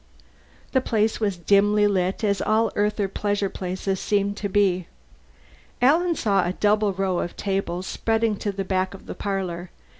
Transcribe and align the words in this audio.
The 0.71 0.81
place 0.81 1.19
was 1.19 1.37
dimly 1.37 1.85
lit, 1.85 2.23
as 2.23 2.41
all 2.41 2.71
Earther 2.75 3.07
pleasure 3.07 3.49
places 3.51 3.99
seemed 3.99 4.35
to 4.37 4.49
be. 4.49 4.87
Alan 5.79 6.15
saw 6.15 6.43
a 6.43 6.53
double 6.53 6.91
row 6.91 7.19
of 7.19 7.37
tables 7.37 7.85
spreading 7.85 8.35
to 8.37 8.51
the 8.51 8.65
back 8.65 8.95
of 8.95 9.05
the 9.05 9.13
parlor. 9.13 9.69